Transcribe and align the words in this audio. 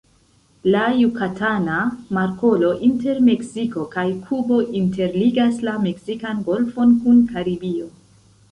La 0.75 0.85
Jukatana 0.99 1.75
Markolo 2.17 2.71
inter 2.87 3.21
Meksiko 3.29 3.85
kaj 3.93 4.07
Kubo 4.25 4.59
interligas 4.81 5.63
la 5.69 5.77
Meksikan 5.87 6.43
Golfon 6.51 6.99
kun 7.05 7.25
Karibio. 7.33 7.91